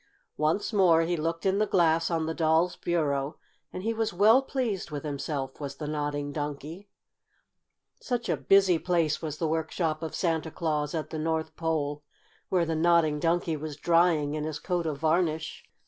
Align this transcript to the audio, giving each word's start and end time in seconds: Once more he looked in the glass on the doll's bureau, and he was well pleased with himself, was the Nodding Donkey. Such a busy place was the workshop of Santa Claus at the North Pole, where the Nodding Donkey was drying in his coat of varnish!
Once 0.37 0.73
more 0.73 1.03
he 1.03 1.15
looked 1.15 1.45
in 1.45 1.59
the 1.59 1.67
glass 1.67 2.09
on 2.09 2.25
the 2.25 2.33
doll's 2.33 2.75
bureau, 2.75 3.37
and 3.71 3.83
he 3.83 3.93
was 3.93 4.11
well 4.11 4.41
pleased 4.41 4.89
with 4.89 5.03
himself, 5.03 5.59
was 5.61 5.75
the 5.75 5.85
Nodding 5.85 6.31
Donkey. 6.31 6.89
Such 7.99 8.27
a 8.27 8.35
busy 8.35 8.79
place 8.79 9.21
was 9.21 9.37
the 9.37 9.47
workshop 9.47 10.01
of 10.01 10.15
Santa 10.15 10.49
Claus 10.49 10.95
at 10.95 11.11
the 11.11 11.19
North 11.19 11.55
Pole, 11.55 12.01
where 12.49 12.65
the 12.65 12.73
Nodding 12.73 13.19
Donkey 13.19 13.55
was 13.55 13.75
drying 13.77 14.33
in 14.33 14.43
his 14.43 14.57
coat 14.57 14.87
of 14.87 14.97
varnish! 14.97 15.63